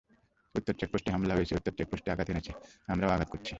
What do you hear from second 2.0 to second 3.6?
আঘাত হেনেছে আমরাও আঘাত করছি।